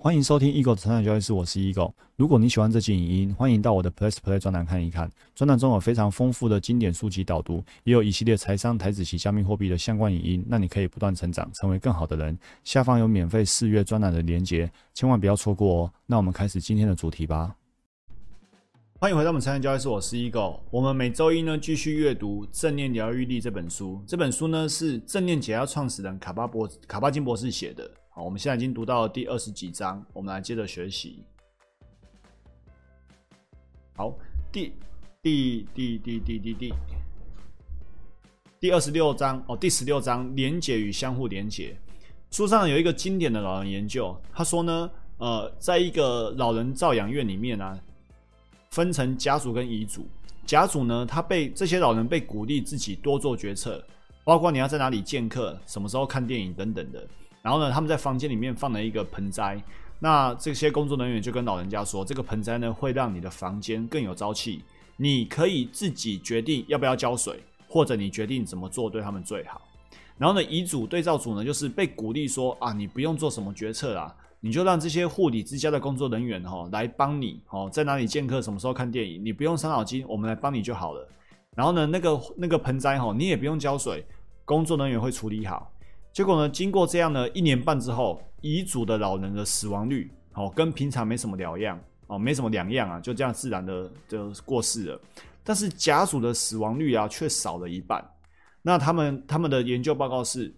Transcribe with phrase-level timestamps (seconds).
[0.00, 1.92] 欢迎收听 Eagle 的成长交易室，我是 Eagle。
[2.14, 5.10] 如果你喜欢这期影音，欢迎到我的 Plus Play 专栏看一看。
[5.34, 12.38] 专栏中有非常丰富的经典书籍导读，也有一系列财商、台子及加密货币的相关影音，让你可以不断成长，成为更好的人。
[12.62, 15.92] 下方有免费试阅专栏的连结，千万不要错过哦。
[16.06, 17.56] 那我们开始今天的主题吧。
[19.00, 20.60] 欢迎回到我们财商交易室，我是 Eagle。
[20.70, 24.00] 我们每周一呢继续阅读《正念疗愈力》这本书。
[24.06, 27.90] 这本书呢是正念解压创始人卡巴博卡巴金博士写的。
[28.22, 31.22] 我们现在已经读到第二十几章，我们来接着学习。
[33.94, 34.12] 好，
[34.52, 34.72] 第
[35.22, 36.74] 第第第第第第
[38.60, 41.76] 第二十六章哦，第十六章连结与相互连结。
[42.30, 47.80] 书上有一个经典的老人研究，他说呢，呃，在一个老人照养院里面呢，
[48.70, 50.06] 分成家族跟遗嘱。
[50.44, 53.84] 家族呢，他被这些老人被鼓励自己多做决策，
[54.24, 57.06] 包括你要在哪里见客、什么时候看电影等等的。
[57.42, 59.62] 然后呢，他们在房间里面放了一个盆栽。
[60.00, 64.62] 那这些工作人员就跟老人家说，这个盆栽呢会让你的房间更有朝气。
[64.96, 69.60] 你可以自己决定要不要浇水，或者你决定怎么做对他们最好。
[70.16, 81.08] 然后呢，遗嘱对照组呢就是被鼓励说啊，你不用做什么决策啦，你就让这些护理之家的工作人员哈来帮你哦，在哪里见客，什么时候看电影，你不用伤脑筋，我们来帮你就好了。
[81.54, 84.04] 然后呢，那个那个盆栽哈，你也不用浇水，
[84.44, 85.70] 工作人员会处理好。
[86.18, 86.48] 结果呢？
[86.48, 95.00] 经过这样的一年半之后，遗嘱的老人的死亡率哦，跟平常没什么两样哦，没什么两样啊，就这样自然的就过世了。
[95.44, 98.04] 但是甲属的死亡率啊，却少了一半。
[98.62, 100.52] 那他们他们的研究报告是，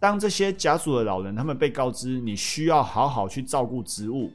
[0.00, 4.32] 当这些甲属的老人他们被告知你需要好好去照顾植物，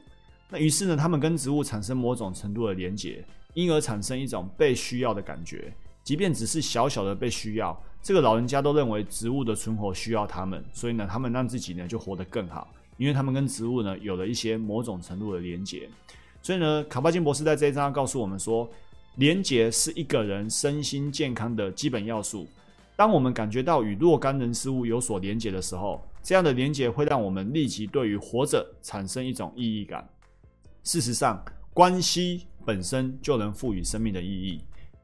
[0.48, 5.70] 那于是呢，他们跟植物产生某种程度的连结，因而产生一种被需要的感觉，
[6.02, 7.78] 即便只是小小的被需要。
[8.02, 15.88] 这个老人家都认为植物的存活需要他们，所以呢，他们让自己呢就活得更好，因为他们跟植物呢有了一些某种程度的连结。
[16.42, 18.68] 所以呢，卡巴金博士在这一章告诉我们说，
[19.14, 22.48] 连结是一个人身心健康的基本要素。
[22.96, 30.04] 当我们感觉到与若干人事物有所连结的时候，这样的连结会让我们立即对于活着产生一种意义感。
[30.82, 31.40] 事实上，
[31.72, 34.60] 关系本身就能赋予生命的意义。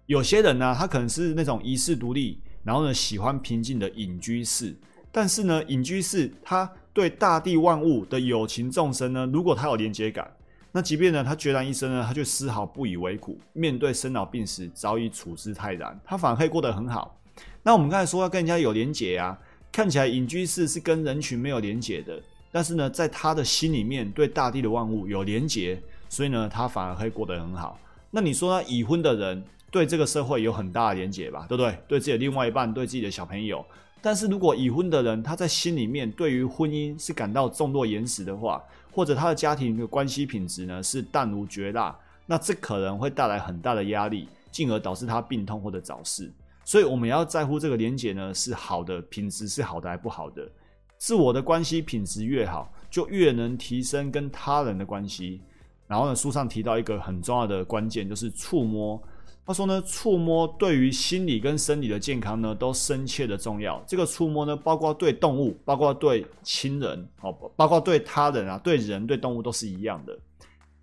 [0.07, 2.41] 有些人呢，他可能是那种遗世独立。
[2.69, 4.77] 然后呢，喜欢平静的隐居士，
[5.11, 10.31] 但是呢，隐居士他对大地万物的有情众生呢，如果他有连接感，
[10.71, 17.19] 那即便呢他孑然一身呢，他却丝毫不以为苦，面对生老病死早已处之泰然，他反而可以过得很好。
[17.63, 19.39] 那我们刚才说要跟人家有连结啊，
[19.73, 22.21] 看起来隐居士是跟人群没有连结的，
[22.53, 27.81] 但是呢，在他的心里面对大地的万物有连结，所以呢，他反而可以过得很好。
[28.11, 29.43] 那你说已婚的人？
[29.71, 31.79] 对这个社会有很大的连结吧，对不对？
[31.87, 33.65] 对自己的另外一半，对自己的小朋友。
[34.01, 38.63] 但是如果已婚的人他在心里面对于婚姻是感到重若岩石的话，
[38.93, 46.33] 或者他的家庭的关系品质呢是淡如绝蜡，那这可能会带来很大的压力，进而导致他病痛或者早逝。
[46.65, 50.49] 所以我们要在乎这个连结呢是好的品质是好的还不好的？
[50.97, 55.41] 自我的关系品质越好，就越能提升跟他人的关系。
[55.87, 59.03] 然后呢，书上提到一个很重要的关键就是触摸。
[59.49, 63.83] 他说呢，触摸对于心理跟生理的健康呢，都深切的重要。
[63.87, 70.15] 这个触摸呢，包括对动物，包括对亲人，哦，包括对他人啊，对人对动物都是一样的。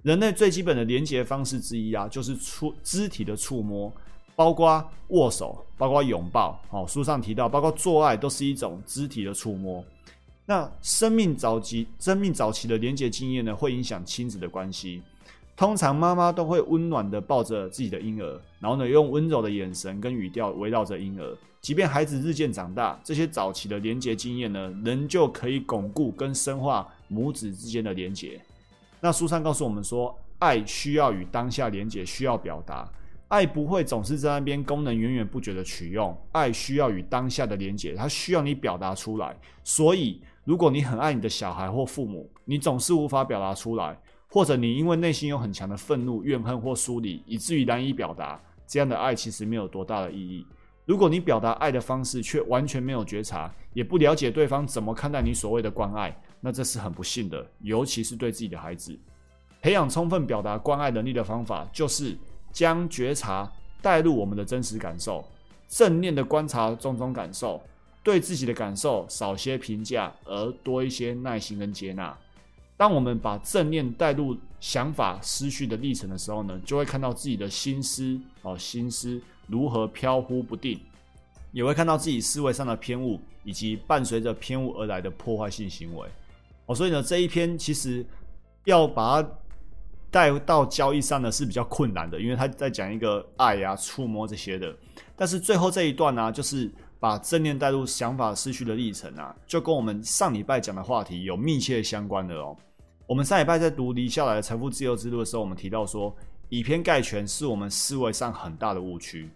[0.01, 3.93] 人类最基本的连接方式之一啊，就是触肢体的触摸，
[4.35, 6.59] 包括握手，包括拥抱。
[6.71, 9.85] 哦，书上提到，包括做爱都是一种肢体的触摸。
[10.47, 15.03] 那生命早期、生命早期的连接经验呢，会影响亲子的关系。
[15.55, 21.37] 通常妈妈都会温暖的抱着自己的婴儿，然后呢，用温柔的眼神跟语调围绕着婴儿。
[21.61, 28.39] 即便孩子日渐长大，这些早期的连结经验呢，仍旧可以巩固跟深化母子之间的连结。
[28.99, 32.87] 那书上告诉我们说，爱需要与当下连结，需要表达。
[33.29, 39.35] 爱不会总是在那边功能源源不绝的取用，爱需要与当下的连结，它需要你表达出来。
[39.63, 43.97] 所以，如果你很爱你的小孩或父母，你总是无法表达出来。
[44.29, 50.45] 或者你因为内心有很强的愤怒、怨恨或疏离，以至于难以表达，这样的爱其实没有多大的意义。
[50.85, 58.97] 如果你表达爱的方式却完全没有觉察，也不了解对方怎么看待你所谓的关爱，那这是很不幸的，尤其是对自己的孩子。
[59.61, 62.15] 培养充分表达关爱能力的方法，就是
[62.51, 63.51] 将觉察
[63.81, 65.25] 带入我们的真实感受，
[65.67, 67.59] 正念的观察种种感受，
[68.03, 72.15] 对自己的感受少些评价，而多一些耐心跟接纳。
[72.77, 80.79] 当我们把正念带入想法、思绪的历程的时候呢，就会看到自己的心思哦，心思如何飘忽不定，
[81.51, 86.07] 也会看到自己思维上的偏误，以及伴随着偏误而来的破坏性行为
[86.65, 86.75] 哦。
[86.75, 88.05] 所以呢，这一篇其实
[88.65, 89.29] 要把它
[90.11, 94.75] 带到交易上呢是比较困难的，因为他在讲一个爱啊、触摸这些的。
[95.15, 96.69] 但是最后这一段呢，就是
[96.99, 102.55] 把正念带入想法失去的历程啊，就跟我们上礼拜讲的话题有密切相关的哦。
[103.07, 106.15] 我们上礼拜在读离下来的财富自由之路的时候，我们提到说，
[106.49, 109.29] 以偏概全是我们思维上很大的误区。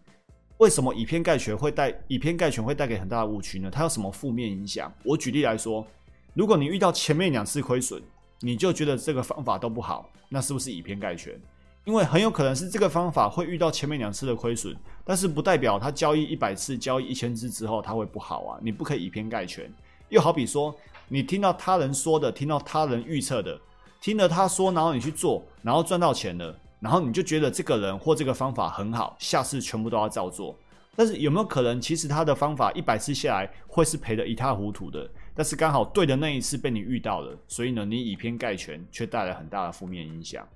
[0.57, 3.69] 为什么以偏概全会带以偏概全会带给很大的误区呢？
[3.71, 4.91] 它有什么负面影响？
[5.03, 5.85] 我举例来说，
[6.33, 8.01] 如果你遇到前面两次亏损，
[8.41, 11.39] 你就觉得这个方法都不好，那是不是以偏概全？
[11.85, 18.59] 因为很有可能是这个方法会遇到前面两次的亏损，但是不代表他交易一百次、交易一千次之后它会不好啊！
[18.61, 19.71] 你不可以以偏概全。
[20.09, 20.75] 又好比说，
[21.07, 23.59] 你听到他人说的，听到他人预测的，
[24.01, 26.55] 听了他说，然后你去做，然后赚到钱了。
[26.79, 30.55] 然后你就觉得这个人或这个方法很好，下次全部都要照做。
[30.95, 35.09] 但是有没有可能，其实他的方法一百次下来会是赔得一塌糊涂的？
[35.33, 40.47] 但是刚好对的那一次被你遇到了，所以呢，你以偏概全，却带来很大的负面影响。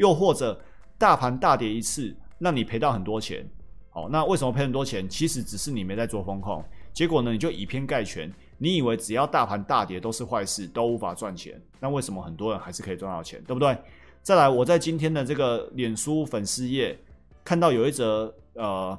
[0.00, 0.58] 又或者
[0.96, 3.46] 大盘大跌一次，让你赔到很多钱。
[3.90, 5.06] 好，那为什么赔很多钱？
[5.06, 11.60] 其实只是你没在做风控，结果呢，你就以偏概全，你以为只要大盘大跌都是坏事，都无法赚钱。
[11.78, 13.42] 那为什么很多人还是可以赚到钱？
[13.44, 13.76] 对不对？
[14.22, 16.98] 再来，我在今天的这个脸书粉丝页
[17.44, 18.98] 看到有一则呃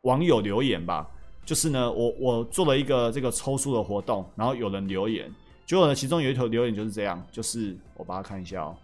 [0.00, 1.08] 网友留言吧，
[1.44, 5.30] 就是呢，我我做了一个这个抽书的活动，然后有人留言，
[5.66, 8.76] 结果呢，其中有一条留言就是这样，就是我把它看一下哦，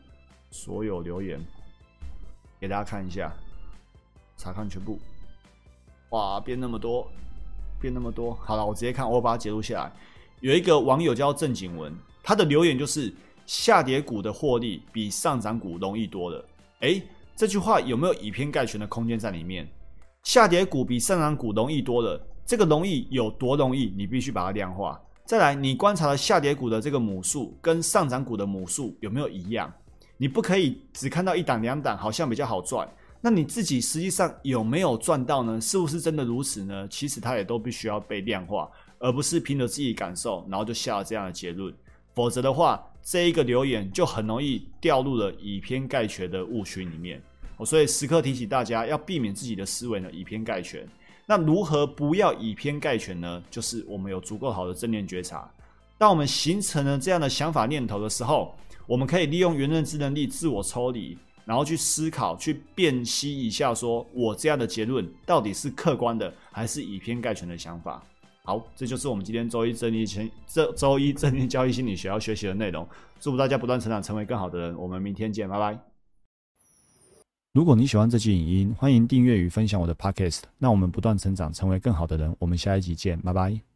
[0.52, 1.40] 所有留言
[2.60, 3.32] 给大家看一下，
[4.36, 5.00] 查看全部，
[6.10, 7.10] 哇，变那么多，
[7.80, 9.92] 变那么多，好了，我直接看，我把它截录下来。
[10.40, 13.12] 有一个网友叫郑景文，他的留言就是。
[13.44, 16.42] 下跌股的获利比上涨股容易多了，
[16.78, 17.02] 诶，
[17.34, 19.68] 这句话有没有以偏概全的空间在里面？
[20.22, 23.92] 下跌股比上涨股容易多了，这个容易有多容易？
[23.96, 24.98] 你必须把它量化。
[25.26, 29.70] 再来，你观察了下跌股的这个母数跟上涨股的母数有没有一样？
[30.22, 32.88] 你不可以只看到一档两档好像比较好赚，
[33.20, 35.60] 那你自己实际上有没有赚到呢？
[35.60, 36.86] 是不是真的如此呢？
[36.86, 38.70] 其实它也都必须要被量化，
[39.00, 41.74] 而不是凭着自己感受，然后就下了这样的结论。
[42.14, 47.20] 否则的话，这一个留言就很容易掉入了以偏概全的误区里面。
[47.66, 50.88] 所以时刻提醒大家要避免自己的思维呢以偏概全。
[51.26, 53.42] 那如何不要以偏概全呢？
[53.50, 55.50] 就是我们有足够好的正念觉察。
[55.98, 58.54] 当我们形成了这样的想法念头的时候，
[58.86, 68.02] 我们可以利用原认知能力自我抽离，然后去思考、去辨析一下，说我这样的结论到底是客观的，还是以偏概全的想法。
[68.44, 72.86] 好，这就是我们今天周一正念前这周一正念交易心理学要学习的内容。
[73.20, 74.76] 祝福大家不断成长，成为更好的人。
[74.76, 75.78] 我们明天见，拜拜。
[77.52, 80.40] 如果你喜欢这期影音，欢迎订阅与分享我的 podcast。
[80.58, 82.34] 那我们不断成长，成为更好的人。
[82.40, 83.71] 我们下一集见，拜拜。